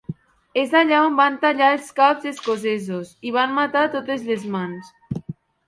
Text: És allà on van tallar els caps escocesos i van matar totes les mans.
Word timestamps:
És 0.61 0.71
allà 0.79 1.01
on 1.09 1.19
van 1.19 1.37
tallar 1.43 1.67
els 1.73 1.91
caps 1.99 2.25
escocesos 2.33 3.13
i 3.31 3.35
van 3.39 3.55
matar 3.61 3.87
totes 3.99 4.27
les 4.33 4.51
mans. 4.59 4.93